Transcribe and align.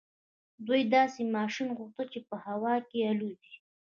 دوی 0.67 0.81
داسې 0.95 1.21
ماشين 1.35 1.69
غوښت 1.77 2.07
چې 2.13 2.19
په 2.29 2.35
هوا 2.45 2.75
کې 2.89 2.99
الوځي. 3.11 3.55